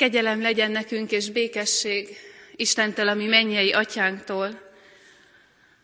[0.00, 2.16] Kegyelem legyen nekünk és békesség
[2.56, 4.72] Istentől, ami mennyei atyánktól,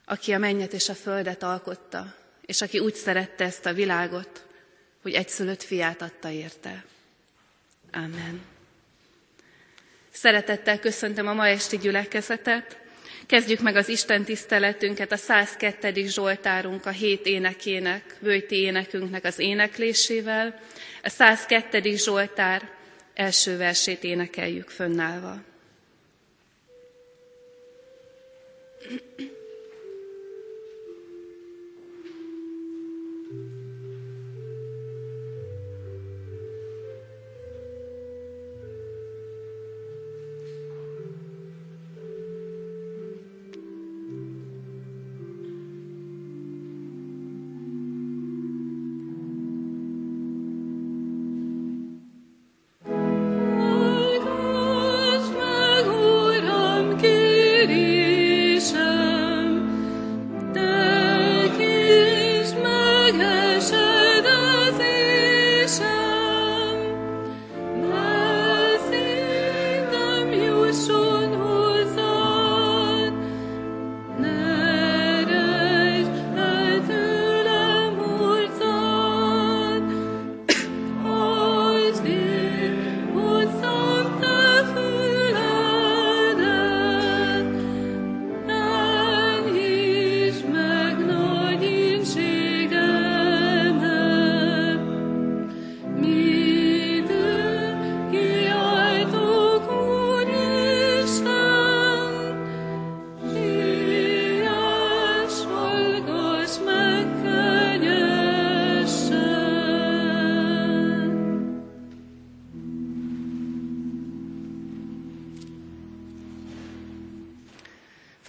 [0.05, 2.15] aki a mennyet és a földet alkotta,
[2.47, 4.45] és aki úgy szerette ezt a világot,
[5.03, 6.85] hogy egyszülött fiát adta érte.
[7.93, 8.41] Amen.
[10.13, 12.79] Szeretettel köszöntöm a ma esti gyülekezetet.
[13.27, 16.07] Kezdjük meg az Isten tiszteletünket a 102.
[16.07, 20.61] Zsoltárunk a hét énekének, vőjti énekünknek az éneklésével.
[21.03, 21.97] A 102.
[21.97, 22.76] Zsoltár
[23.17, 25.43] első versét énekeljük fönnállva.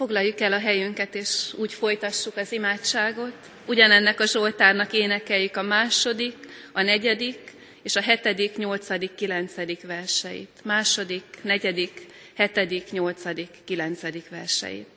[0.08, 3.32] Foglaljuk el a helyünket, és úgy folytassuk az imádságot.
[3.66, 6.34] Ugyanennek a Zsoltárnak énekeljük a második,
[6.72, 7.38] a negyedik
[7.82, 10.48] és a hetedik, nyolcadik, kilencedik verseit.
[10.64, 14.88] Második, negyedik, hetedik, nyolcadik, kilencedik verseit.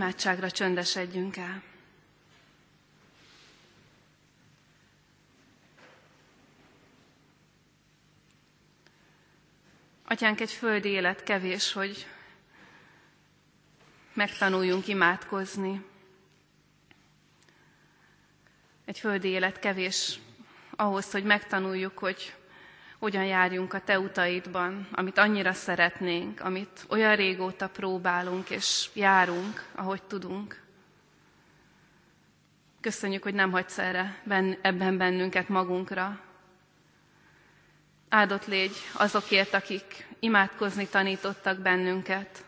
[0.00, 1.62] Imádságra csöndesedjünk el.
[10.04, 12.06] Atyánk, egy földi élet kevés, hogy
[14.12, 15.84] megtanuljunk imádkozni.
[18.84, 20.18] Egy földi élet kevés
[20.70, 22.34] ahhoz, hogy megtanuljuk, hogy
[23.00, 30.02] hogyan járjunk a Te utaidban, amit annyira szeretnénk, amit olyan régóta próbálunk és járunk, ahogy
[30.02, 30.62] tudunk.
[32.80, 34.22] Köszönjük, hogy nem hagysz erre,
[34.60, 36.20] ebben bennünket magunkra.
[38.08, 42.44] Áldott légy azokért, akik imádkozni tanítottak bennünket.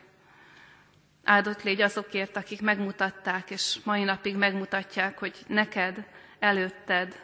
[1.25, 6.07] Áldott légy azokért, akik megmutatták, és mai napig megmutatják, hogy neked,
[6.39, 7.21] előtted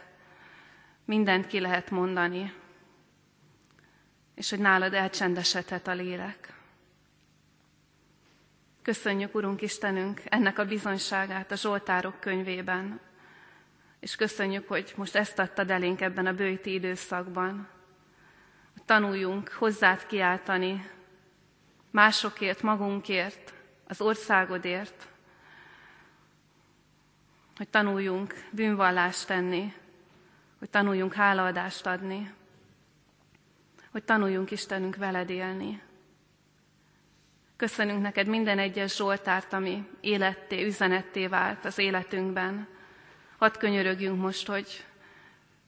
[1.04, 2.52] mindent ki lehet mondani,
[4.38, 6.52] és hogy nálad elcsendesedhet a lélek.
[8.82, 13.00] Köszönjük, Urunk Istenünk, ennek a bizonyságát a Zsoltárok könyvében,
[14.00, 17.68] és köszönjük, hogy most ezt adtad elénk ebben a bőti időszakban.
[18.84, 20.90] Tanuljunk hozzád kiáltani,
[21.90, 23.52] másokért, magunkért,
[23.88, 25.08] az országodért,
[27.56, 29.74] hogy tanuljunk bűnvallást tenni,
[30.58, 32.36] hogy tanuljunk hálaadást adni,
[33.90, 35.82] hogy tanuljunk Istenünk veled élni.
[37.56, 42.68] Köszönünk neked minden egyes Zsoltárt, ami életté, üzenetté vált az életünkben.
[43.38, 44.84] Hadd könyörögjünk most, hogy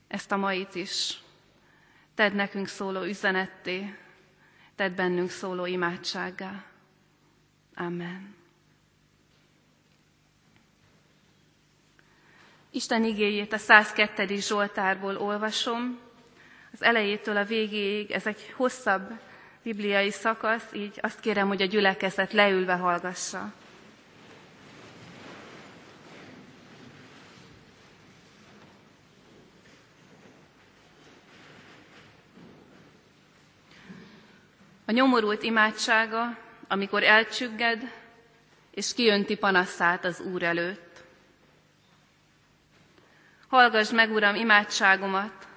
[0.09, 1.19] ezt a mait is
[2.21, 3.95] tedd nekünk szóló üzenetté,
[4.75, 6.65] tedd bennünk szóló imádsággá.
[7.75, 8.35] Amen.
[12.71, 14.41] Isten igéjét a 102.
[14.41, 15.99] Zsoltárból olvasom.
[16.73, 19.11] Az elejétől a végéig, ez egy hosszabb
[19.63, 23.53] bibliai szakasz, így azt kérem, hogy a gyülekezet leülve hallgassa.
[34.85, 37.93] A nyomorult imádsága, amikor elcsügged,
[38.71, 41.03] és kiönti panaszát az Úr előtt.
[43.49, 45.49] Hallgass meg, Uram, imádságomat,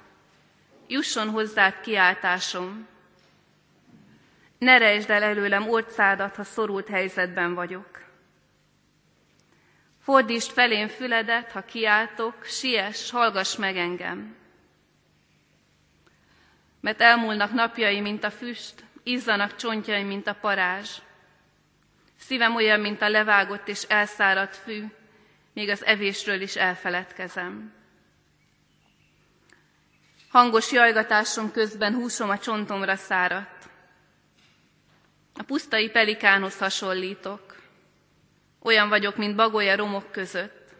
[0.88, 2.88] jusson hozzád kiáltásom.
[4.58, 8.04] Ne rejtsd el előlem orcádat, ha szorult helyzetben vagyok.
[10.04, 14.36] Fordítsd felém füledet, ha kiáltok, siess, hallgass meg engem.
[16.80, 20.90] Mert elmúlnak napjai, mint a füst, izzanak csontjai, mint a parázs.
[22.20, 24.86] Szívem olyan, mint a levágott és elszáradt fű,
[25.54, 27.74] még az evésről is elfeledkezem.
[30.34, 33.70] Hangos jajgatásom közben húsom a csontomra száradt.
[35.36, 37.56] A pusztai pelikánhoz hasonlítok.
[38.60, 40.74] Olyan vagyok, mint bagolya romok között.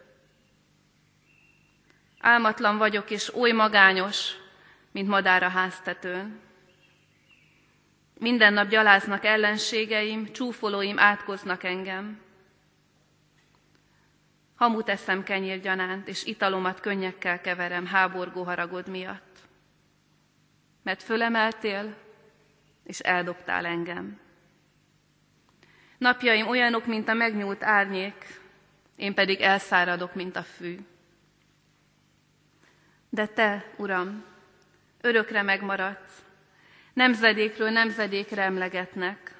[2.18, 4.30] Álmatlan vagyok, és oly magányos,
[4.92, 6.40] mint madár a háztetőn.
[8.18, 12.20] Minden nap gyaláznak ellenségeim, csúfolóim átkoznak engem.
[14.56, 19.33] Hamut eszem kenyérgyanánt, és italomat könnyekkel keverem háborgó haragod miatt
[20.84, 21.96] mert fölemeltél,
[22.84, 24.20] és eldobtál engem.
[25.98, 28.40] Napjaim olyanok, mint a megnyúlt árnyék,
[28.96, 30.78] én pedig elszáradok, mint a fű.
[33.08, 34.24] De te, Uram,
[35.00, 36.24] örökre megmaradsz,
[36.92, 39.34] nemzedékről nemzedékre emlegetnek.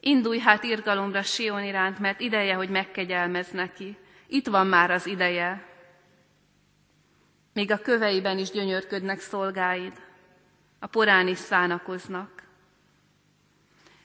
[0.00, 3.96] Indulj hát irgalomra Sion iránt, mert ideje, hogy megkegyelmez neki.
[4.26, 5.71] Itt van már az ideje,
[7.52, 9.92] még a köveiben is gyönyörködnek szolgáid,
[10.78, 12.42] a porán is szánakoznak.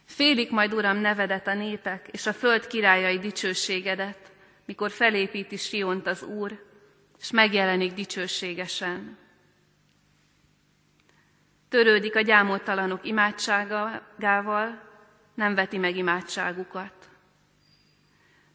[0.06, 4.32] Félik majd, Uram, nevedet a népek, és a föld királyai dicsőségedet,
[4.66, 6.66] mikor felépíti Siont az Úr,
[7.20, 9.18] és megjelenik dicsőségesen.
[11.70, 14.82] Törődik a gyámoltalanok imádságával,
[15.34, 17.07] nem veti meg imádságukat.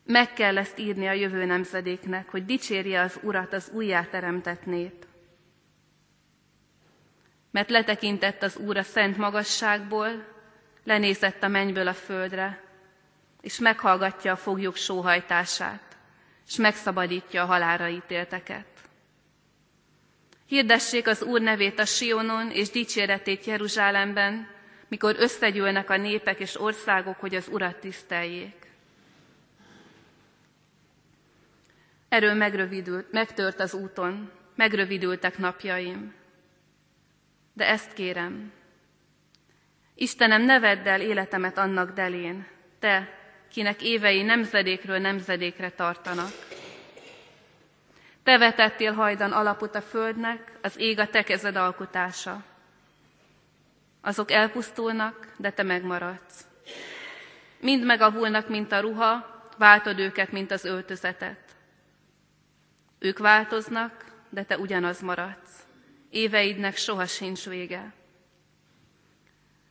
[0.05, 5.07] Meg kell ezt írni a jövő nemzedéknek, hogy dicsérje az Urat az újjáteremtett nép.
[7.51, 10.25] Mert letekintett az Úr a szent magasságból,
[10.85, 12.63] lenézett a mennyből a földre,
[13.41, 15.97] és meghallgatja a foglyok sóhajtását,
[16.47, 18.67] és megszabadítja a halára ítélteket.
[20.47, 24.49] Hirdessék az Úr nevét a Sionon, és dicséretét Jeruzsálemben,
[24.89, 28.72] mikor összegyűlnek a népek és országok, hogy az Urat tiszteljék.
[32.13, 36.15] Erről megrövidült, megtört az úton, megrövidültek napjaim.
[37.53, 38.53] De ezt kérem,
[39.95, 42.47] Istenem, ne vedd el életemet annak delén,
[42.79, 43.19] Te,
[43.51, 46.31] kinek évei nemzedékről nemzedékre tartanak.
[48.23, 52.45] Te vetettél hajdan alapot a földnek, az ég a te kezed alkotása.
[54.01, 56.47] Azok elpusztulnak, de te megmaradsz.
[57.61, 61.52] Mind megavulnak, mint a ruha, váltod őket, mint az öltözetet.
[63.03, 65.67] Ők változnak, de te ugyanaz maradsz.
[66.11, 67.93] Éveidnek soha sincs vége.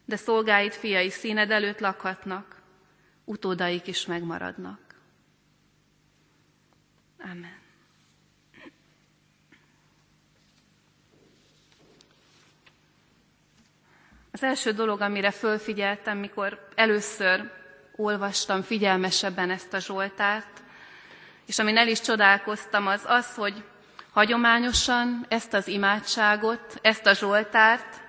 [0.06, 2.62] De szolgáid fiai színed előtt lakhatnak,
[3.24, 4.80] utódaik is megmaradnak.
[7.20, 7.60] Amen.
[14.32, 17.52] Az első dolog, amire fölfigyeltem, mikor először
[17.96, 20.61] olvastam figyelmesebben ezt a Zsoltárt,
[21.52, 23.64] és amin el is csodálkoztam, az az, hogy
[24.14, 28.02] hagyományosan ezt az imádságot, ezt a Zsoltárt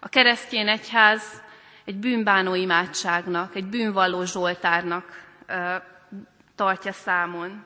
[0.00, 1.42] a keresztény egyház
[1.84, 5.22] egy bűnbánó imádságnak, egy bűnvalló Zsoltárnak
[6.54, 7.64] tartja számon.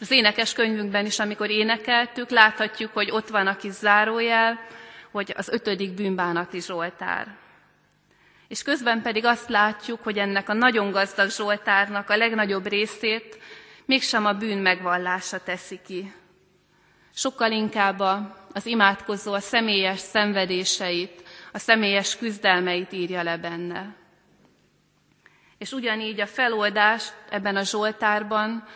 [0.00, 4.60] Az énekes könyvünkben is, amikor énekeltük, láthatjuk, hogy ott van a kis zárójel,
[5.10, 7.26] hogy az ötödik bűnbánati Zsoltár.
[8.48, 13.38] És közben pedig azt látjuk, hogy ennek a nagyon gazdag Zsoltárnak a legnagyobb részét
[13.86, 16.12] mégsem a bűn megvallása teszi ki.
[17.14, 18.00] Sokkal inkább
[18.52, 21.22] az imádkozó a személyes szenvedéseit,
[21.52, 23.94] a személyes küzdelmeit írja le benne.
[25.58, 28.68] És ugyanígy a feloldást ebben a Zsoltárban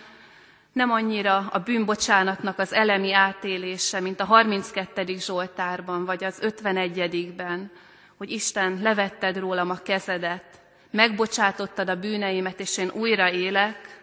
[0.72, 5.16] nem annyira a bűnbocsánatnak az elemi átélése, mint a 32.
[5.18, 7.70] Zsoltárban, vagy az 51-ben,
[8.16, 10.60] hogy Isten levetted rólam a kezedet,
[10.90, 13.97] megbocsátottad a bűneimet, és én újra élek,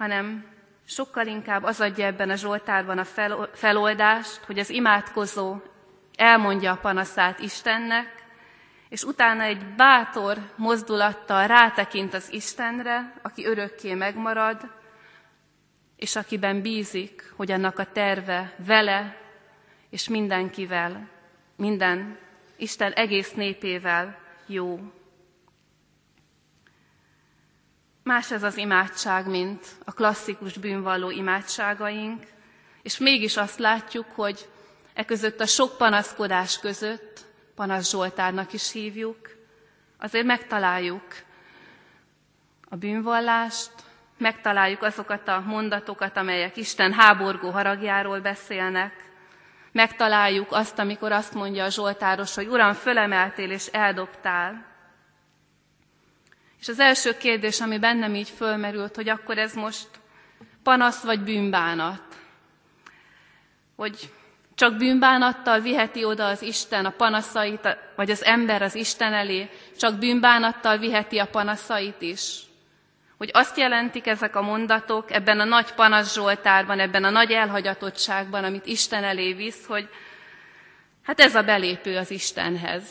[0.00, 0.44] hanem
[0.84, 3.04] sokkal inkább az adja ebben a Zsoltárban a
[3.52, 5.56] feloldást, hogy az imádkozó
[6.16, 8.24] elmondja a panaszát Istennek,
[8.88, 14.70] és utána egy bátor mozdulattal rátekint az Istenre, aki örökké megmarad,
[15.96, 19.16] és akiben bízik, hogy annak a terve vele
[19.90, 21.08] és mindenkivel,
[21.56, 22.18] minden
[22.56, 24.80] Isten egész népével jó.
[28.10, 32.22] Más ez az imádság, mint a klasszikus bűnvalló imádságaink,
[32.82, 34.48] és mégis azt látjuk, hogy
[34.94, 37.20] e között a sok panaszkodás között,
[37.54, 39.30] panasz Zsoltárnak is hívjuk,
[39.98, 41.02] azért megtaláljuk
[42.68, 43.70] a bűnvallást,
[44.18, 48.92] megtaláljuk azokat a mondatokat, amelyek Isten háborgó haragjáról beszélnek,
[49.72, 54.69] megtaláljuk azt, amikor azt mondja a Zsoltáros, hogy Uram, fölemeltél és eldobtál.
[56.60, 59.88] És az első kérdés, ami bennem így fölmerült, hogy akkor ez most
[60.62, 62.02] panasz vagy bűnbánat.
[63.76, 64.12] Hogy
[64.54, 69.98] csak bűnbánattal viheti oda az Isten a panaszait, vagy az ember az Isten elé, csak
[69.98, 72.48] bűnbánattal viheti a panaszait is
[73.20, 78.44] hogy azt jelentik ezek a mondatok ebben a nagy panasz Zsoltárban, ebben a nagy elhagyatottságban,
[78.44, 79.88] amit Isten elé visz, hogy
[81.02, 82.82] hát ez a belépő az Istenhez.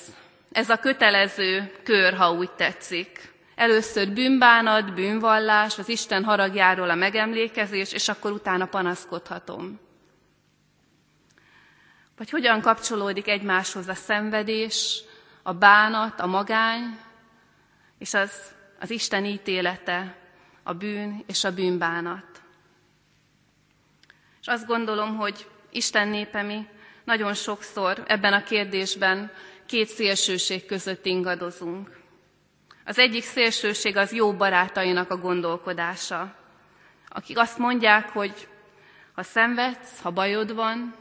[0.52, 3.32] Ez a kötelező kör, ha úgy tetszik.
[3.60, 9.80] Először bűnbánat, bűnvallás, az Isten haragjáról a megemlékezés, és akkor utána panaszkodhatom.
[12.18, 15.02] Vagy hogyan kapcsolódik egymáshoz a szenvedés,
[15.44, 17.00] a bánat, a magány,
[17.98, 18.32] és az,
[18.80, 20.16] az Isten ítélete,
[20.64, 22.42] a bűn és a bűnbánat.
[24.42, 26.68] És azt gondolom, hogy Isten népe mi
[27.04, 29.32] nagyon sokszor ebben a kérdésben
[29.66, 31.99] két szélsőség között ingadozunk.
[32.90, 36.36] Az egyik szélsőség az jó barátainak a gondolkodása,
[37.08, 38.48] akik azt mondják, hogy
[39.14, 40.96] ha szenvedsz, ha bajod van,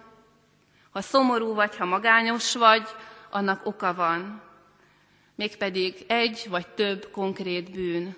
[0.91, 2.89] ha szomorú vagy, ha magányos vagy,
[3.31, 4.43] annak oka van.
[5.35, 8.17] Mégpedig egy vagy több konkrét bűn.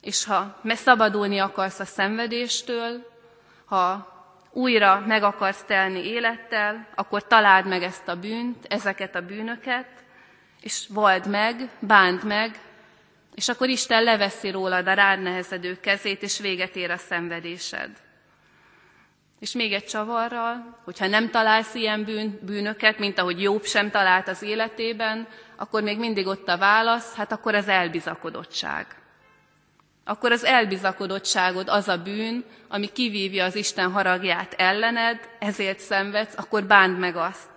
[0.00, 3.06] És ha szabadulni akarsz a szenvedéstől,
[3.64, 4.12] ha
[4.50, 9.93] újra meg akarsz telni élettel, akkor találd meg ezt a bűnt, ezeket a bűnöket,
[10.64, 12.60] és vald meg, bánt meg,
[13.34, 17.90] és akkor Isten leveszi rólad a rád nehezedő kezét, és véget ér a szenvedésed.
[19.38, 24.28] És még egy csavarral, hogyha nem találsz ilyen bűn, bűnöket, mint ahogy Jobb sem talált
[24.28, 28.86] az életében, akkor még mindig ott a válasz, hát akkor az elbizakodottság
[30.04, 36.64] akkor az elbizakodottságod az a bűn, ami kivívja az Isten haragját ellened, ezért szenvedsz, akkor
[36.64, 37.53] bánd meg azt.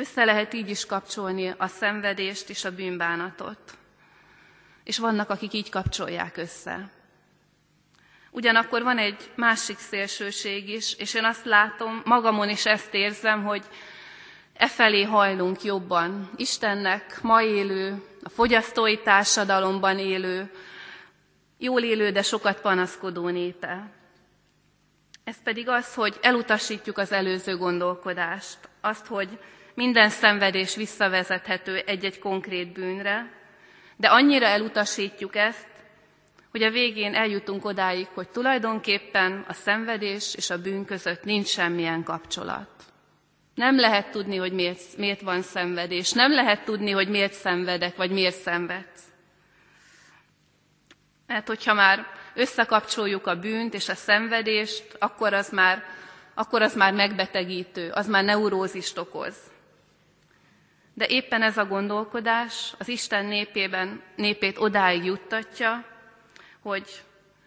[0.00, 3.58] Össze lehet így is kapcsolni a szenvedést és a bűnbánatot.
[4.84, 6.90] És vannak, akik így kapcsolják össze.
[8.30, 13.64] Ugyanakkor van egy másik szélsőség is, és én azt látom, magamon is ezt érzem, hogy
[14.52, 16.30] e felé hajlunk jobban.
[16.36, 20.50] Istennek ma élő, a fogyasztói társadalomban élő,
[21.56, 23.90] jól élő, de sokat panaszkodó népe.
[25.24, 29.38] Ez pedig az, hogy elutasítjuk az előző gondolkodást, azt, hogy
[29.78, 33.30] minden szenvedés visszavezethető egy-egy konkrét bűnre,
[33.96, 35.66] de annyira elutasítjuk ezt,
[36.50, 42.02] hogy a végén eljutunk odáig, hogy tulajdonképpen a szenvedés és a bűn között nincs semmilyen
[42.02, 42.68] kapcsolat.
[43.54, 46.12] Nem lehet tudni, hogy miért, miért van szenvedés.
[46.12, 49.02] Nem lehet tudni, hogy miért szenvedek, vagy miért szenvedsz.
[51.26, 55.84] Mert hogyha már összekapcsoljuk a bűnt és a szenvedést, akkor az már,
[56.34, 59.36] akkor az már megbetegítő, az már neurózist okoz.
[60.98, 65.84] De éppen ez a gondolkodás az Isten népében, népét odáig juttatja,
[66.60, 67.02] hogy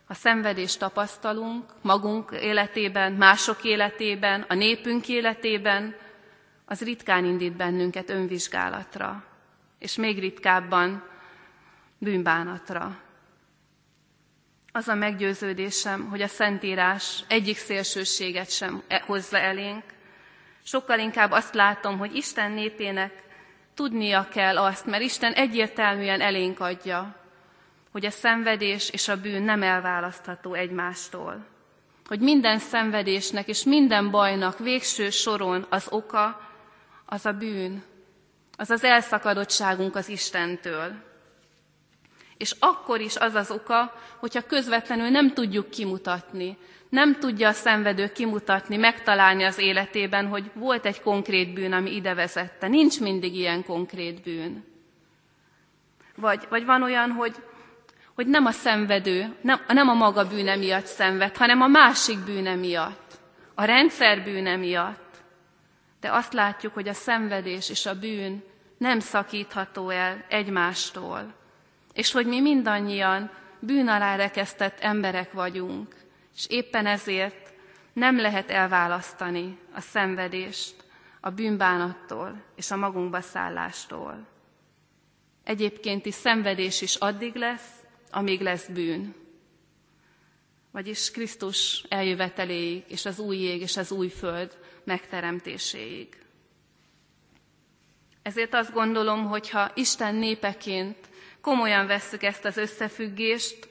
[0.08, 5.96] a szenvedést tapasztalunk magunk életében, mások életében, a népünk életében,
[6.66, 9.24] az ritkán indít bennünket önvizsgálatra,
[9.80, 11.04] és még ritkábban
[11.98, 12.98] bűnbánatra.
[14.72, 19.84] Az a meggyőződésem, hogy a Szentírás egyik szélsőséget sem hozza elénk,
[20.64, 23.30] sokkal inkább azt látom, hogy Isten népének
[23.75, 27.15] tudnia kell azt, mert Isten egyértelműen elénk adja,
[27.91, 31.45] hogy a szenvedés és a bűn nem elválasztható egymástól.
[32.05, 36.49] Hogy minden szenvedésnek és minden bajnak végső soron az oka
[37.05, 37.84] az a bűn,
[38.57, 41.10] az az elszakadottságunk az Istentől.
[42.41, 46.58] És akkor is az az oka, hogyha közvetlenül nem tudjuk kimutatni,
[46.89, 52.13] nem tudja a szenvedő kimutatni, megtalálni az életében, hogy volt egy konkrét bűn, ami ide
[52.13, 52.67] vezette.
[52.67, 54.63] Nincs mindig ilyen konkrét bűn.
[56.15, 57.36] Vagy, vagy van olyan, hogy,
[58.15, 62.56] hogy nem a szenvedő, nem, nem a maga bűne miatt szenved, hanem a másik bűne
[62.56, 63.19] miatt,
[63.56, 65.23] a rendszer bűne miatt.
[65.99, 68.43] De azt látjuk, hogy a szenvedés és a bűn
[68.77, 71.39] nem szakítható el egymástól,
[71.93, 75.95] és hogy mi mindannyian bűn alá rekesztett emberek vagyunk,
[76.36, 77.54] és éppen ezért
[77.93, 80.75] nem lehet elválasztani a szenvedést
[81.19, 84.27] a bűnbánattól és a magunkba szállástól.
[85.43, 87.69] Egyébkénti szenvedés is addig lesz,
[88.12, 89.15] amíg lesz bűn.
[90.71, 96.21] Vagyis Krisztus eljöveteléig, és az új ég, és az új föld megteremtéséig.
[98.21, 100.97] Ezért azt gondolom, hogy ha Isten népeként
[101.41, 103.69] komolyan vesszük ezt az összefüggést,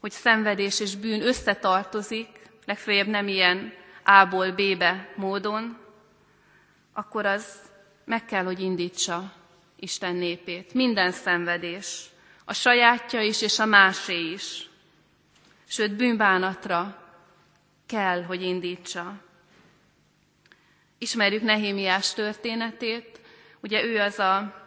[0.00, 2.28] hogy szenvedés és bűn összetartozik,
[2.66, 3.72] legfeljebb nem ilyen
[4.04, 5.78] A-ból B-be módon,
[6.92, 7.46] akkor az
[8.04, 9.32] meg kell, hogy indítsa
[9.76, 10.74] Isten népét.
[10.74, 12.04] Minden szenvedés,
[12.44, 14.68] a sajátja is és a másé is.
[15.68, 17.02] Sőt, bűnbánatra
[17.86, 19.20] kell, hogy indítsa.
[20.98, 23.20] Ismerjük Nehémiás történetét,
[23.60, 24.63] ugye ő az a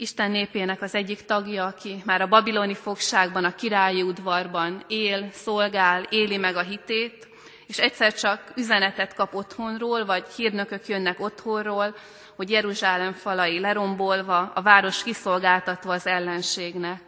[0.00, 6.02] Isten népének az egyik tagja, aki már a babiloni fogságban, a királyi udvarban él, szolgál,
[6.02, 7.28] éli meg a hitét,
[7.66, 11.96] és egyszer csak üzenetet kap otthonról, vagy hírnökök jönnek otthonról,
[12.36, 17.02] hogy Jeruzsálem falai lerombolva, a város kiszolgáltatva az ellenségnek.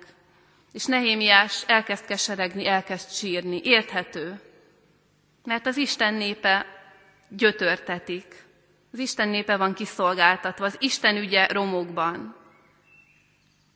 [0.72, 3.60] És Nehémiás elkezd keseregni, elkezd sírni.
[3.64, 4.40] Érthető.
[5.44, 6.66] Mert az Isten népe
[7.28, 8.44] gyötörtetik.
[8.92, 12.39] Az Isten népe van kiszolgáltatva, az Isten ügye romokban.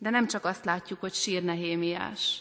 [0.04, 2.38] De nem csak azt látjuk, hogy sír Nehémiás,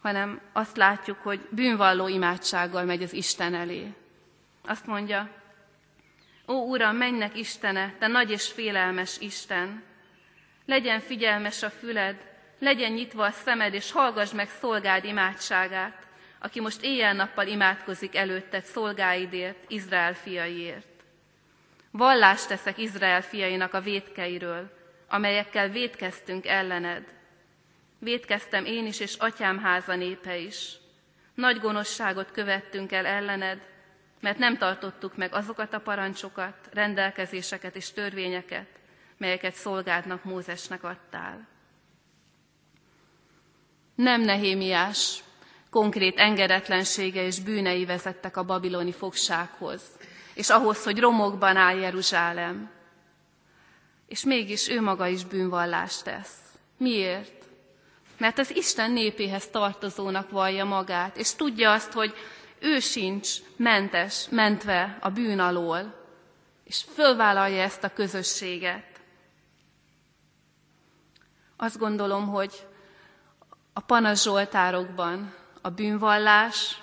[0.00, 3.94] hanem azt látjuk, hogy bűnvalló imádsággal megy az Isten elé.
[4.64, 5.30] Azt mondja,
[6.46, 9.82] Ó Uram, mennek Istene, te nagy és félelmes Isten!
[10.66, 12.16] Legyen figyelmes a füled,
[12.58, 16.06] legyen nyitva a szemed, és hallgass meg szolgád imádságát,
[16.38, 21.02] aki most éjjel-nappal imádkozik előtted szolgáidért, Izrael fiaiért.
[21.90, 24.77] Vallást teszek Izrael fiainak a vétkeiről,
[25.08, 27.04] amelyekkel védkeztünk ellened.
[27.98, 30.76] Védkeztem én is, és atyám háza népe is.
[31.34, 33.60] Nagy gonoszságot követtünk el ellened,
[34.20, 38.68] mert nem tartottuk meg azokat a parancsokat, rendelkezéseket és törvényeket,
[39.16, 41.48] melyeket szolgádnak Mózesnek adtál.
[43.94, 45.22] Nem Nehémiás
[45.70, 49.82] konkrét engedetlensége és bűnei vezettek a babiloni fogsághoz,
[50.34, 52.70] és ahhoz, hogy romokban áll Jeruzsálem.
[54.08, 56.36] És mégis ő maga is bűnvallást tesz.
[56.76, 57.44] Miért?
[58.16, 62.14] Mert az Isten népéhez tartozónak vallja magát, és tudja azt, hogy
[62.58, 66.06] ő sincs mentes, mentve a bűn alól,
[66.64, 69.00] és fölvállalja ezt a közösséget.
[71.56, 72.66] Azt gondolom, hogy
[73.72, 76.82] a Panas Zsoltárokban a bűnvallás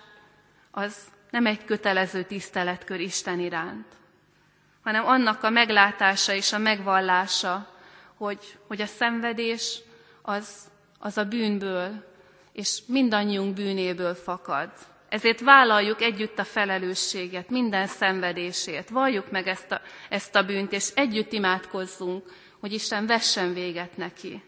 [0.72, 0.98] az
[1.30, 3.86] nem egy kötelező tiszteletkör Isten iránt,
[4.86, 7.68] hanem annak a meglátása és a megvallása,
[8.18, 9.80] hogy, hogy a szenvedés
[10.22, 12.14] az, az a bűnből,
[12.52, 14.70] és mindannyiunk bűnéből fakad.
[15.10, 18.90] Ezért vállaljuk együtt a felelősséget minden szenvedésért.
[18.90, 24.44] Valljuk meg ezt a, ezt a bűnt, és együtt imádkozzunk, hogy Isten vessen véget neki.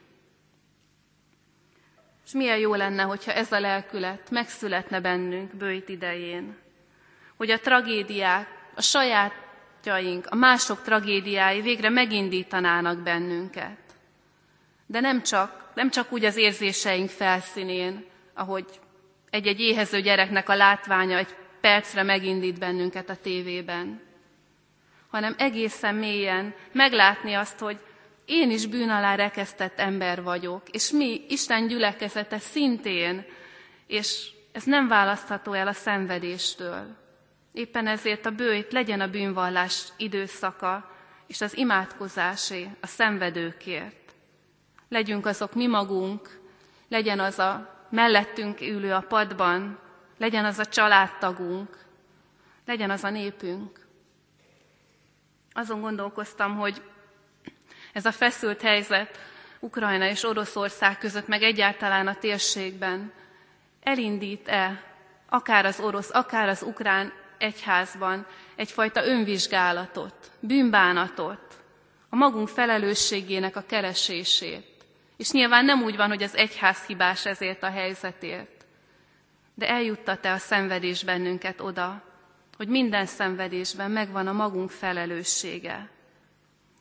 [2.25, 6.57] És milyen jó lenne, hogyha ez a lelkület megszületne bennünk bőjt idején.
[7.37, 8.81] Hogy a tragédiák, a
[9.83, 13.77] sajátjaink, a mások tragédiái végre megindítanának bennünket.
[14.85, 18.65] De nem csak, nem csak úgy az érzéseink felszínén, ahogy
[19.29, 24.01] egy-egy éhező gyereknek a látványa egy percre megindít bennünket a tévében,
[25.09, 27.79] hanem egészen mélyen meglátni azt, hogy
[28.25, 33.25] én is bűn alá rekesztett ember vagyok, és mi, Isten gyülekezete szintén,
[33.87, 37.06] és ez nem választható el a szenvedéstől.
[37.57, 40.91] Éppen ezért a bőjt legyen a bűnvallás időszaka,
[41.27, 44.13] és az imádkozásé a szenvedőkért.
[44.89, 46.39] Legyünk azok mi magunk,
[46.87, 49.79] legyen az a mellettünk ülő a padban,
[50.17, 51.85] legyen az a családtagunk,
[52.65, 53.87] legyen az a népünk.
[55.53, 56.81] Azon gondolkoztam, hogy
[57.93, 59.19] ez a feszült helyzet
[59.59, 63.11] Ukrajna és Oroszország között, meg egyáltalán a térségben
[63.83, 64.83] elindít-e
[65.29, 71.47] akár az orosz, akár az ukrán egyházban egyfajta önvizsgálatot, bűnbánatot,
[72.09, 74.85] a magunk felelősségének a keresését.
[75.17, 78.65] És nyilván nem úgy van, hogy az egyház hibás ezért a helyzetért,
[79.53, 82.03] de eljuttat-e a szenvedés bennünket oda,
[82.57, 85.89] hogy minden szenvedésben megvan a magunk felelőssége.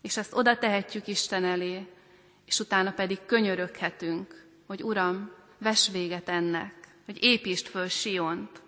[0.02, 1.86] És ezt oda tehetjük Isten elé,
[2.46, 8.62] és utána pedig könyöröghetünk, hogy Uram, ves véget ennek, hogy építsd föl Siont,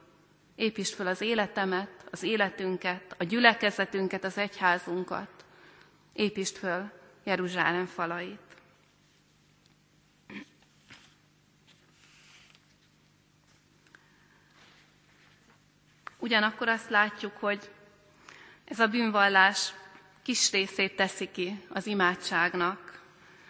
[0.59, 5.45] építsd föl az életemet, az életünket, a gyülekezetünket, az egyházunkat,
[6.13, 6.91] építsd föl
[7.25, 8.39] Jeruzsálem falait.
[16.19, 17.71] Ugyanakkor azt látjuk, hogy
[18.65, 19.73] ez a bűnvallás
[20.23, 23.03] kis részét teszi ki az imádságnak.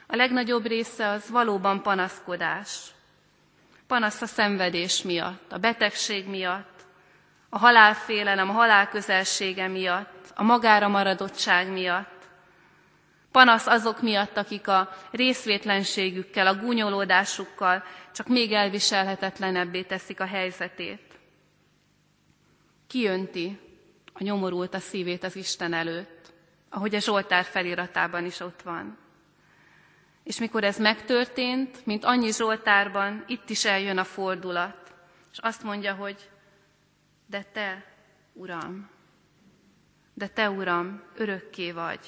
[0.06, 2.86] A legnagyobb része az valóban panaszkodás.
[3.86, 6.77] Panasz a szenvedés miatt, a betegség miatt,
[7.48, 12.16] a halálfélelem, a halál közelsége miatt, a magára maradottság miatt.
[13.32, 21.08] Panasz azok miatt, akik a részvétlenségükkel, a gúnyolódásukkal csak még elviselhetetlenebbé teszik a helyzetét
[22.88, 23.58] kiönti
[24.12, 26.32] a nyomorult a szívét az Isten előtt,
[26.68, 28.98] ahogy a Zsoltár feliratában is ott van.
[30.22, 34.94] És mikor ez megtörtént, mint annyi Zsoltárban, itt is eljön a fordulat,
[35.32, 36.30] és azt mondja, hogy
[37.28, 37.84] de te,
[38.32, 38.88] Uram,
[40.14, 42.00] de te, Uram, örökké vagy.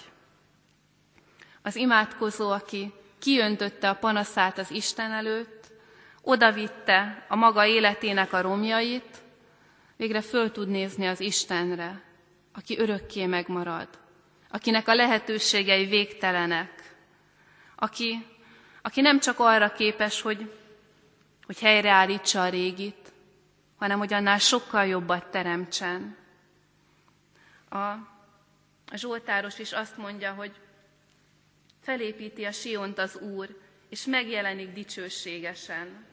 [1.62, 5.72] Az imádkozó, aki kiöntötte a panaszát az Isten előtt,
[6.22, 9.18] odavitte a maga életének a romjait,
[9.96, 12.02] végre föl tud nézni az Istenre,
[12.52, 13.88] aki örökké megmarad,
[14.50, 16.96] akinek a lehetőségei végtelenek,
[17.76, 18.26] aki,
[18.82, 20.52] aki nem csak arra képes, hogy,
[21.46, 23.09] hogy helyreállítsa a régit,
[23.80, 26.16] hanem hogy annál sokkal jobbat teremtsen.
[27.68, 30.52] A, a Zsoltáros is azt mondja, hogy
[31.82, 36.04] felépíti a Siont az Úr, és megjelenik dicsőségesen.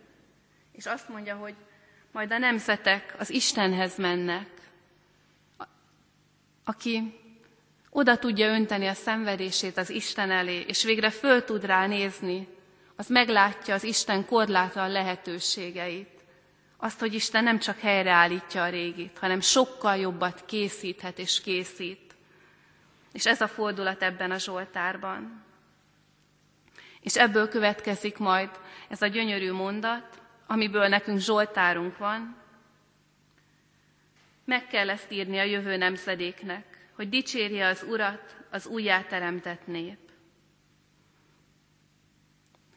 [0.72, 1.56] És azt mondja, hogy
[2.12, 4.50] majd a nemzetek az Istenhez mennek,
[6.64, 7.20] aki
[7.90, 12.48] oda tudja önteni a szenvedését az Isten elé, és végre föl tud rá nézni,
[12.96, 16.17] az meglátja az Isten korlátlan lehetőségeit.
[16.78, 22.16] Azt, hogy Isten nem csak helyreállítja a régit, hanem sokkal jobbat készíthet és készít.
[23.12, 25.44] És ez a fordulat ebben a Zsoltárban.
[27.02, 28.50] És ebből következik majd
[28.88, 32.36] ez a gyönyörű mondat, amiből nekünk Zsoltárunk van,
[34.46, 40.00] meg kell ezt írni a jövő nemzedéknek, hogy dicsérje az Urat az újjáteremtett nép.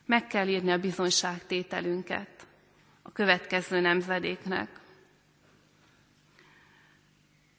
[0.06, 2.46] Meg kell írni a bizonyságtételünket
[3.02, 4.68] a következő nemzedéknek.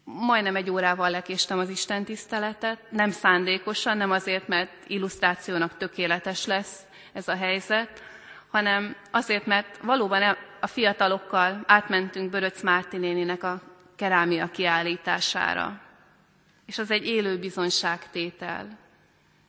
[0.04, 6.80] Majdnem egy órával lekéstem az Isten tiszteletet, nem szándékosan, nem azért, mert illusztrációnak tökéletes lesz
[7.14, 8.04] ez a helyzet,
[8.50, 13.62] hanem azért, mert valóban a fiatalokkal átmentünk Böröc Márti néninek a
[13.96, 15.82] kerámia kiállítására.
[16.66, 18.78] És az egy élő bizonyságtétel,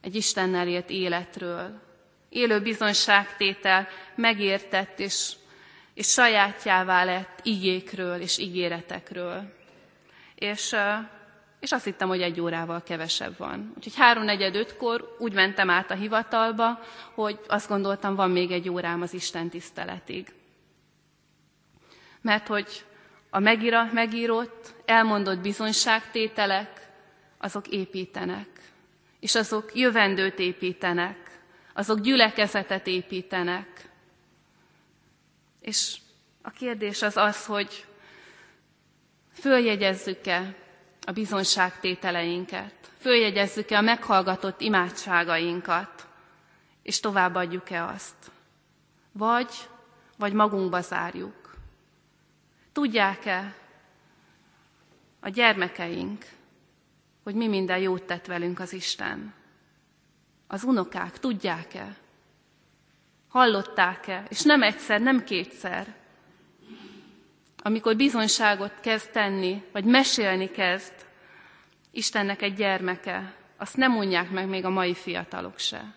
[0.01, 1.81] egy Istennel élt életről.
[2.29, 5.33] Élő bizonyságtétel megértett és,
[6.03, 9.53] és sajátjává lett igékről és ígéretekről.
[10.35, 10.77] És
[11.61, 13.73] és azt hittem, hogy egy órával kevesebb van.
[13.77, 16.81] Úgyhogy háromnegyed ötkor úgy mentem át a hivatalba,
[17.15, 20.33] hogy azt gondoltam, van még egy órám az Isten tiszteletig.
[22.21, 22.85] Mert hogy
[23.31, 26.89] a megíra, megírott, elmondott bizonyságtételek,
[27.39, 28.49] azok építenek,
[29.21, 31.41] és azok jövendőt építenek,
[31.75, 33.91] azok gyülekezetet építenek.
[35.63, 35.97] És
[36.43, 37.87] a kérdés az az, hogy
[39.33, 40.55] följegyezzük-e
[41.07, 46.07] a bizonságtételeinket, följegyezzük-e a meghallgatott imádságainkat,
[46.83, 48.31] és továbbadjuk-e azt.
[49.13, 49.51] Vagy,
[50.17, 51.55] vagy magunkba zárjuk.
[52.73, 53.55] Tudják-e
[55.21, 56.25] a gyermekeink,
[57.23, 59.35] hogy mi minden jót tett velünk az Isten?
[60.47, 61.97] Az unokák tudják-e?
[63.33, 64.25] Hallották-e?
[64.29, 65.95] És nem egyszer, nem kétszer,
[67.63, 70.93] amikor bizonyságot kezd tenni, vagy mesélni kezd
[71.91, 75.95] Istennek egy gyermeke, azt nem mondják meg még a mai fiatalok se.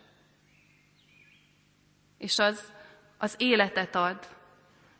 [2.18, 2.72] És az,
[3.18, 4.28] az életet ad,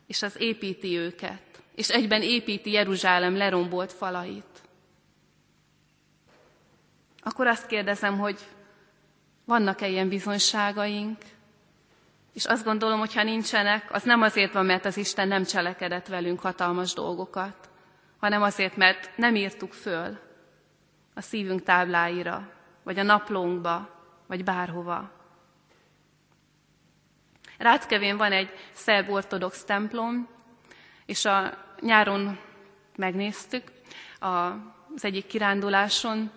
[0.06, 4.62] és az építi őket, és egyben építi Jeruzsálem lerombolt falait.
[7.20, 8.38] Akkor azt kérdezem, hogy
[9.44, 11.18] vannak-e ilyen bizonyságaink,
[12.36, 16.06] és azt gondolom, hogy ha nincsenek, az nem azért van, mert az Isten nem cselekedett
[16.06, 17.70] velünk hatalmas dolgokat,
[18.18, 20.18] hanem azért, mert nem írtuk föl
[21.14, 22.48] a szívünk tábláira,
[22.82, 23.90] vagy a naplónkba,
[24.26, 25.10] vagy bárhova.
[27.58, 30.28] Ráckevén van egy szerb ortodox templom,
[31.06, 32.38] és a nyáron
[32.96, 33.72] megnéztük
[34.18, 36.30] az egyik kiránduláson,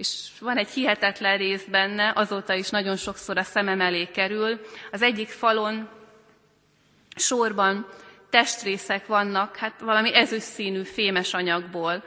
[0.00, 4.60] és van egy hihetetlen rész benne, azóta is nagyon sokszor a szemem elé kerül.
[4.92, 5.88] Az egyik falon
[7.16, 7.86] sorban
[8.30, 12.02] testrészek vannak, hát valami ezüstszínű fémes anyagból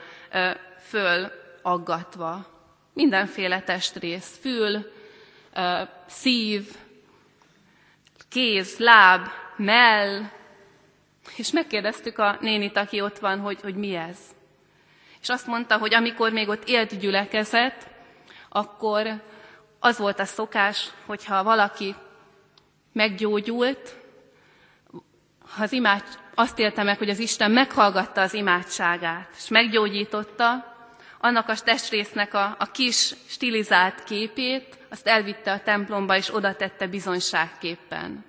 [0.88, 2.46] fölaggatva.
[2.92, 4.92] Mindenféle testrész, fül,
[6.06, 6.76] szív,
[8.28, 9.26] kéz, láb,
[9.56, 10.30] mell,
[11.36, 14.18] és megkérdeztük a nénit, aki ott van, hogy, hogy mi ez.
[15.24, 17.88] És azt mondta, hogy amikor még ott élt gyülekezet,
[18.48, 19.22] akkor
[19.80, 21.94] az volt a szokás, hogyha valaki
[22.92, 23.96] meggyógyult,
[25.58, 26.02] az imád,
[26.34, 30.74] azt élte meg, hogy az Isten meghallgatta az imádságát, és meggyógyította,
[31.20, 36.86] annak a testrésznek a, a kis stilizált képét, azt elvitte a templomba, és oda tette
[36.86, 38.24] bizonyságképpen.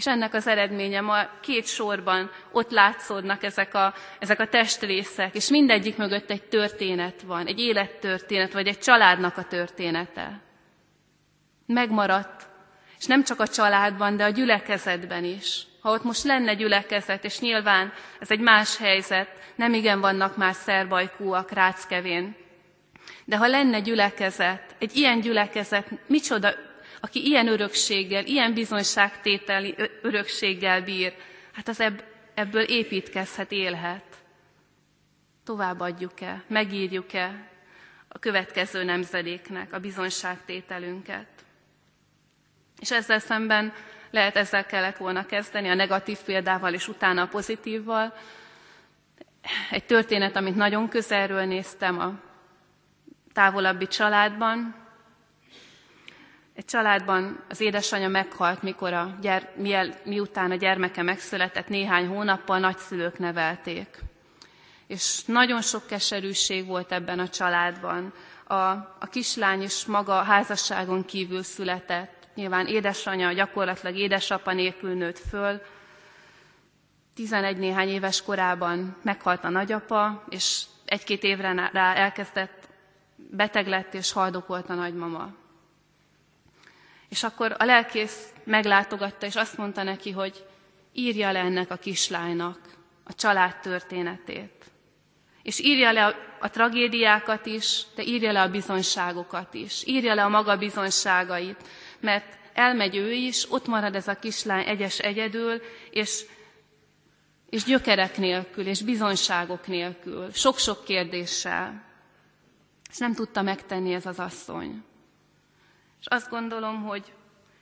[0.00, 5.48] És ennek az eredménye ma két sorban ott látszódnak ezek a, ezek a testrészek, és
[5.48, 10.40] mindegyik mögött egy történet van, egy élettörténet, vagy egy családnak a története.
[11.66, 12.48] Megmaradt,
[12.98, 15.66] és nem csak a családban, de a gyülekezetben is.
[15.80, 20.54] Ha ott most lenne gyülekezet, és nyilván ez egy más helyzet, nem igen vannak már
[20.54, 22.36] szerbajkúak Ráckevén,
[23.24, 26.68] de ha lenne gyülekezet, egy ilyen gyülekezet, micsoda
[27.00, 31.14] aki ilyen örökséggel, ilyen bizonyságtételi örökséggel bír,
[31.52, 34.04] hát az ebb, ebből építkezhet, élhet.
[35.44, 37.48] Továbbadjuk-e, megírjuk-e
[38.08, 41.28] a következő nemzedéknek a bizonyságtételünket.
[42.80, 43.72] És ezzel szemben
[44.10, 48.14] lehet ezzel kellett volna kezdeni, a negatív példával és utána a pozitívval.
[49.70, 52.14] Egy történet, amit nagyon közelről néztem a
[53.32, 54.74] távolabbi családban,
[56.60, 63.18] egy családban az édesanyja meghalt, mikor a gyere, miután a gyermeke megszületett, néhány hónappal nagyszülők
[63.18, 63.98] nevelték.
[64.86, 68.12] És nagyon sok keserűség volt ebben a családban.
[68.46, 72.28] A, a kislány is maga házasságon kívül született.
[72.34, 75.62] Nyilván édesanyja gyakorlatilag édesapa nélkül nőtt föl.
[77.14, 82.68] 11 néhány éves korában meghalt a nagyapa, és egy-két évre rá elkezdett
[83.16, 85.38] beteg lett és haldokolt a nagymama.
[87.10, 90.46] És akkor a lelkész meglátogatta, és azt mondta neki, hogy
[90.92, 92.58] írja le ennek a kislánynak
[93.04, 94.70] a család történetét.
[95.42, 99.82] És írja le a, tragédiákat is, de írja le a bizonyságokat is.
[99.86, 101.68] Írja le a maga bizonyságait,
[102.00, 106.24] mert elmegy ő is, ott marad ez a kislány egyes egyedül, és,
[107.48, 111.84] és gyökerek nélkül, és bizonyságok nélkül, sok-sok kérdéssel.
[112.90, 114.84] És nem tudta megtenni ez az asszony.
[116.00, 117.12] És azt gondolom, hogy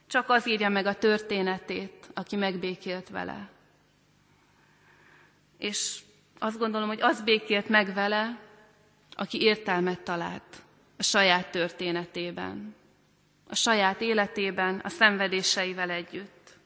[0.07, 3.48] csak az írja meg a történetét, aki megbékélt vele.
[5.59, 6.01] És
[6.38, 8.38] azt gondolom, hogy az békélt meg vele,
[9.14, 10.62] aki értelmet talált
[10.98, 12.74] a saját történetében,
[13.48, 16.57] a saját életében, a szenvedéseivel együtt.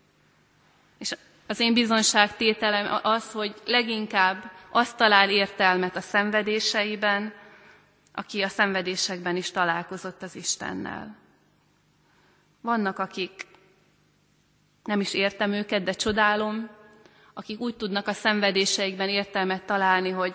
[0.98, 7.34] És az én bizonságtételem az, hogy leginkább azt talál értelmet a szenvedéseiben,
[8.12, 11.21] aki a szenvedésekben is találkozott az Istennel.
[12.62, 13.46] Vannak, akik
[14.84, 16.70] nem is értem őket, de csodálom,
[17.34, 20.34] akik úgy tudnak a szenvedéseikben értelmet találni, hogy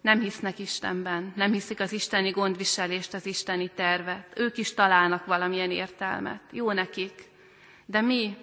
[0.00, 4.32] nem hisznek Istenben, nem hiszik az isteni gondviselést, az isteni tervet.
[4.36, 6.40] Ők is találnak valamilyen értelmet.
[6.50, 7.30] Jó nekik.
[7.86, 8.36] De mi,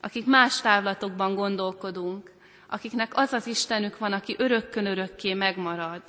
[0.00, 2.30] akik más távlatokban gondolkodunk,
[2.66, 6.02] akiknek az az Istenük van, aki örökkön örökké megmarad.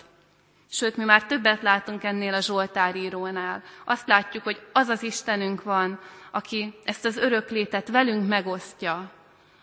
[0.71, 3.63] Sőt, mi már többet látunk ennél a Zsoltárírónál.
[3.85, 5.99] Azt látjuk, hogy az az Istenünk van,
[6.31, 9.11] aki ezt az örök létet velünk megosztja,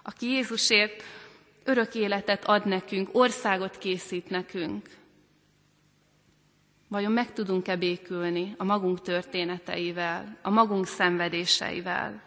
[0.02, 1.02] aki Jézusért
[1.64, 4.88] örök életet ad nekünk, országot készít nekünk.
[6.88, 12.22] Vajon meg tudunk-e békülni a magunk történeteivel, a magunk szenvedéseivel?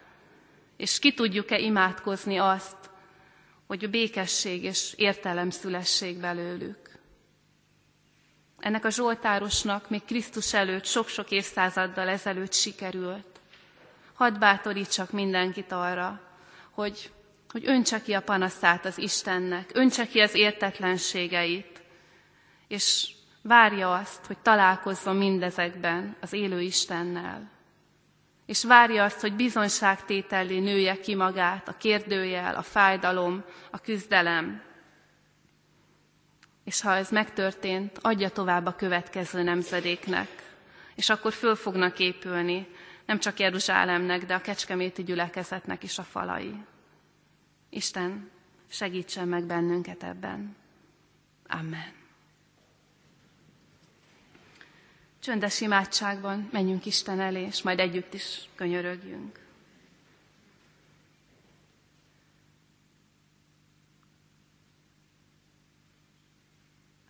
[0.76, 2.90] És ki tudjuk-e imádkozni azt,
[3.66, 6.89] hogy a békesség és értelem szülessék belőlük?
[8.60, 13.40] Ennek a Zsoltárosnak még Krisztus előtt sok-sok évszázaddal ezelőtt sikerült.
[14.14, 16.20] Hadd bátorítsak mindenkit arra,
[16.70, 17.12] hogy,
[17.48, 21.82] hogy öntse ki a panaszát az Istennek, öntse ki az értetlenségeit,
[22.68, 23.08] és
[23.42, 27.50] Várja azt, hogy találkozzon mindezekben az élő Istennel.
[28.46, 34.62] És várja azt, hogy bizonyságtétellé nője ki magát a kérdőjel, a fájdalom, a küzdelem.
[36.64, 40.28] És ha ez megtörtént, adja tovább a következő nemzedéknek.
[40.94, 42.66] És akkor föl fognak épülni
[43.10, 46.54] nem csak Jeruzsálemnek, de a kecskeméti gyülekezetnek is a falai.
[47.68, 48.30] Isten,
[48.68, 50.56] segítsen meg bennünket ebben.
[51.46, 51.92] Amen.
[55.20, 59.38] Csöndes imádságban menjünk Isten elé, és majd együtt is könyörögjünk.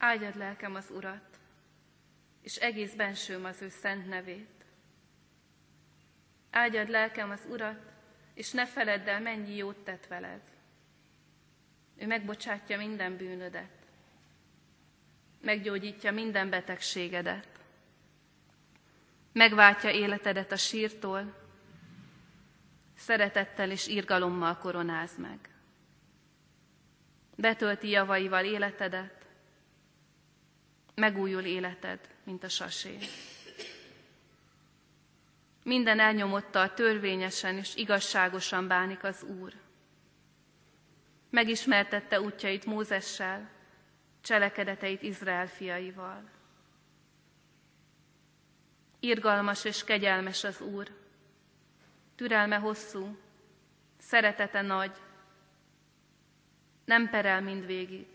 [0.03, 1.39] Áldjad lelkem az Urat,
[2.43, 4.65] és egész bensőm az ő szent nevét.
[6.51, 7.93] Áldjad lelkem az Urat,
[8.35, 10.41] és ne feledd el, mennyi jót tett veled.
[11.97, 13.87] Ő megbocsátja minden bűnödet,
[15.41, 17.49] meggyógyítja minden betegségedet,
[19.33, 21.35] megváltja életedet a sírtól,
[22.97, 25.39] szeretettel és irgalommal koronáz meg.
[27.37, 29.20] Betölti javaival életedet,
[31.01, 32.99] megújul életed, mint a sasé.
[35.63, 39.53] Minden elnyomottal törvényesen és igazságosan bánik az Úr.
[41.31, 43.51] Megismertette útjait Mózessel,
[44.21, 46.29] cselekedeteit Izrael fiaival.
[49.01, 50.89] Irgalmas és kegyelmes az Úr,
[52.17, 53.19] türelme hosszú,
[53.99, 54.97] szeretete nagy,
[56.85, 58.07] nem perel mindvégig,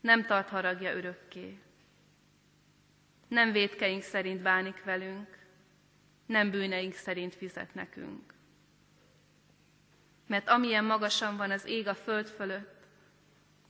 [0.00, 1.58] nem tart haragja örökké.
[3.30, 5.38] Nem védkeink szerint bánik velünk,
[6.26, 8.34] nem bűneink szerint fizet nekünk.
[10.26, 12.86] Mert amilyen magasan van az ég a föld fölött,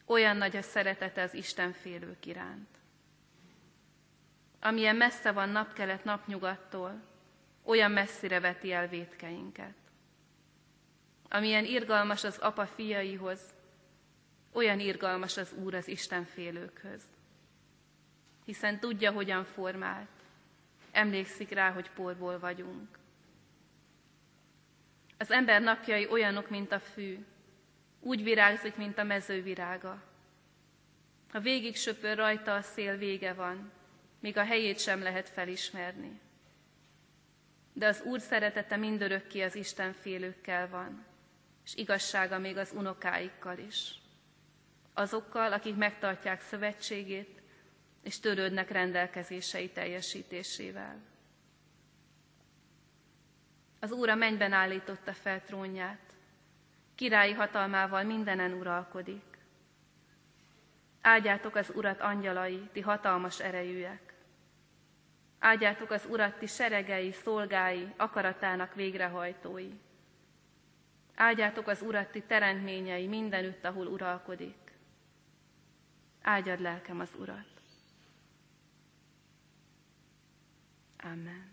[0.04, 2.80] olyan nagy a szeretete az Isten félők iránt
[4.60, 7.02] amilyen messze van napkelet napnyugattól,
[7.64, 9.74] olyan messzire veti el vétkeinket.
[11.28, 13.40] Amilyen irgalmas az apa fiaihoz,
[14.52, 17.02] olyan irgalmas az Úr az Isten félőkhöz.
[18.44, 20.08] Hiszen tudja, hogyan formált,
[20.90, 22.98] emlékszik rá, hogy porból vagyunk.
[25.18, 27.24] Az ember napjai olyanok, mint a fű,
[28.00, 30.02] úgy virágzik, mint a mező virága.
[31.32, 33.70] Ha végig söpör rajta a szél, vége van,
[34.20, 36.20] még a helyét sem lehet felismerni.
[37.72, 41.04] De az Úr szeretete mindörökké az Isten félőkkel van,
[41.64, 43.94] és igazsága még az unokáikkal is.
[44.94, 47.39] Azokkal, akik megtartják szövetségét,
[48.02, 50.96] és törődnek rendelkezései teljesítésével.
[53.80, 56.12] Az Úr a mennyben állította fel trónját,
[56.94, 59.38] királyi hatalmával mindenen uralkodik.
[61.00, 64.14] Áldjátok az Urat angyalai, ti hatalmas erejűek.
[65.38, 69.70] Áldjátok az Urat ti seregei, szolgái, akaratának végrehajtói.
[71.14, 74.72] Áldjátok az Urat ti teremtményei mindenütt, ahol uralkodik.
[76.22, 77.49] Áldjad lelkem az Urat.
[81.02, 81.50] Amen.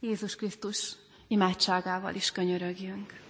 [0.00, 0.92] Jézus Krisztus
[1.26, 3.20] imádságával is könyörögjünk.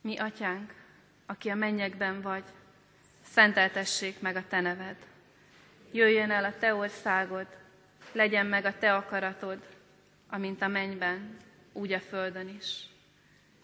[0.00, 0.74] Mi, atyánk,
[1.26, 2.44] aki a mennyekben vagy,
[3.22, 4.96] szenteltessék meg a te neved.
[5.90, 7.46] Jöjjön el a te országod,
[8.12, 9.66] legyen meg a te akaratod,
[10.28, 11.36] amint a mennyben,
[11.72, 12.95] úgy a földön is.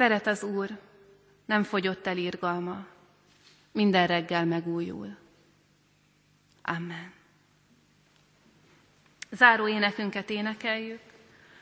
[0.00, 0.78] Szeret az Úr,
[1.44, 2.86] nem fogyott el irgalma,
[3.72, 5.16] minden reggel megújul.
[6.62, 7.12] Amen.
[9.30, 11.00] Záró énekünket énekeljük,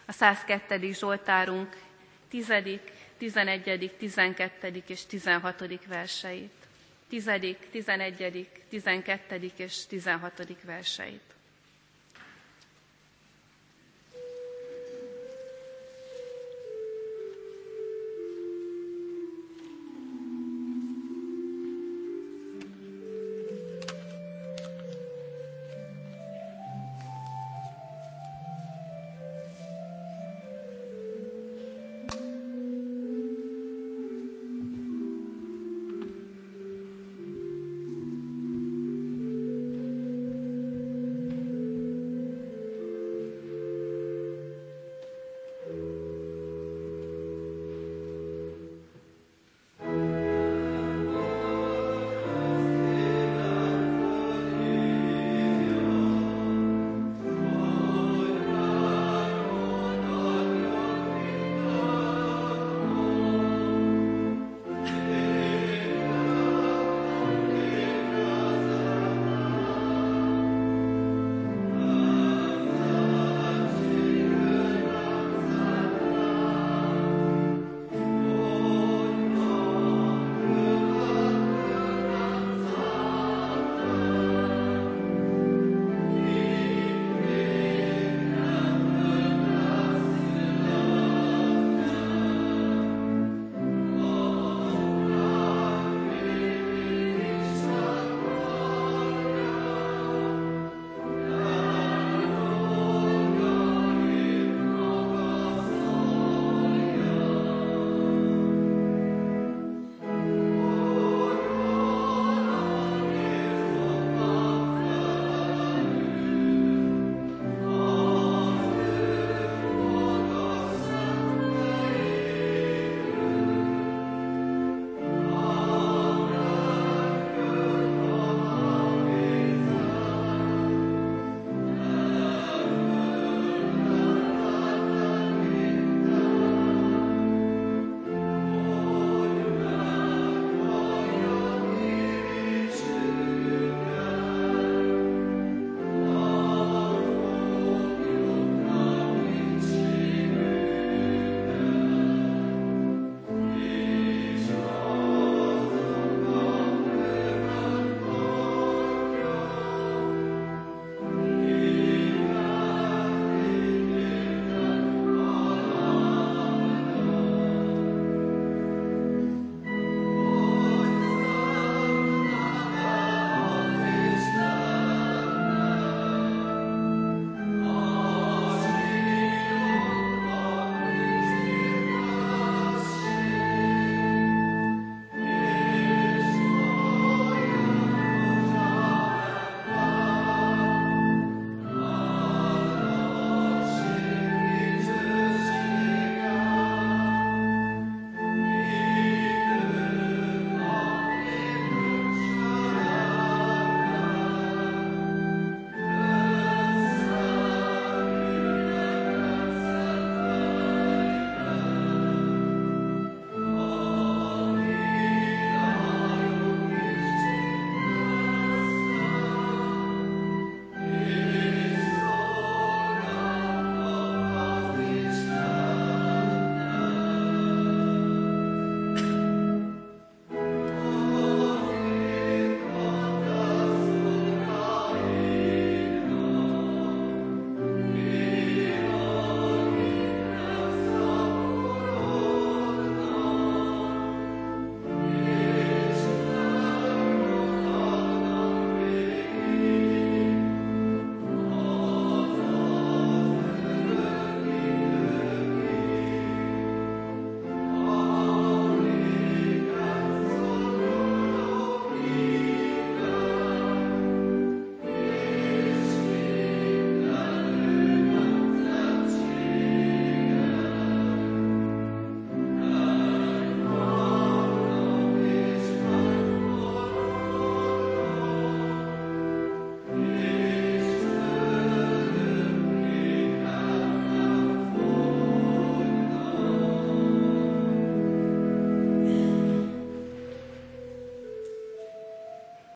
[0.06, 0.92] a 102.
[0.92, 1.76] Zsoltárunk
[2.28, 2.52] 10.,
[3.18, 4.82] 11., 12.
[4.86, 5.86] és 16.
[5.86, 6.66] verseit.
[7.08, 7.30] 10.,
[7.70, 9.52] 11., 12.
[9.56, 10.62] és 16.
[10.62, 11.34] verseit.